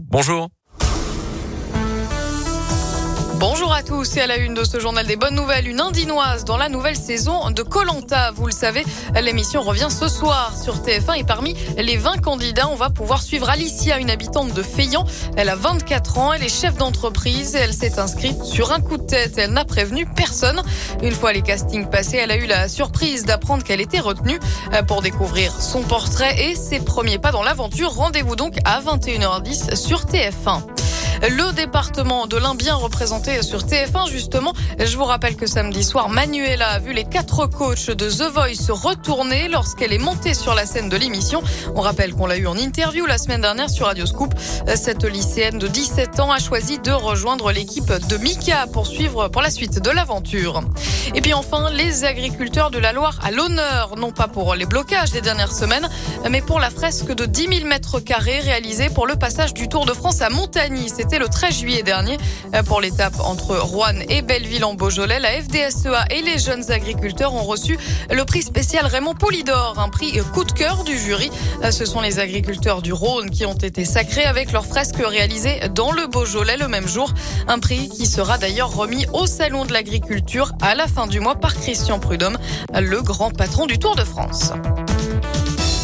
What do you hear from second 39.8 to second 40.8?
est montée sur la